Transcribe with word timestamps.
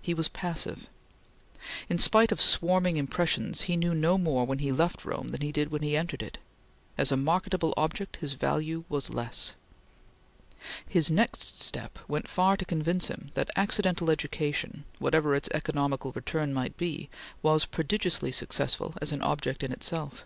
He 0.00 0.14
was 0.14 0.28
passive. 0.28 0.88
In 1.90 1.98
spite 1.98 2.32
of 2.32 2.40
swarming 2.40 2.96
impressions 2.96 3.60
he 3.68 3.76
knew 3.76 3.94
no 3.94 4.16
more 4.16 4.46
when 4.46 4.60
he 4.60 4.72
left 4.72 5.04
Rome 5.04 5.28
than 5.28 5.42
he 5.42 5.52
did 5.52 5.70
when 5.70 5.82
he 5.82 5.94
entered 5.94 6.22
it. 6.22 6.38
As 6.96 7.12
a 7.12 7.18
marketable 7.18 7.74
object, 7.76 8.16
his 8.16 8.32
value 8.32 8.84
was 8.88 9.10
less. 9.12 9.52
His 10.88 11.10
next 11.10 11.60
step 11.60 11.98
went 12.08 12.28
far 12.28 12.56
to 12.56 12.64
convince 12.64 13.08
him 13.08 13.30
that 13.34 13.50
accidental 13.56 14.10
education, 14.10 14.86
whatever 15.00 15.34
its 15.34 15.50
economical 15.52 16.12
return 16.12 16.54
might 16.54 16.78
be, 16.78 17.10
was 17.42 17.66
prodigiously 17.66 18.32
successful 18.32 18.94
as 19.02 19.12
an 19.12 19.20
object 19.20 19.62
in 19.62 19.70
itself. 19.70 20.24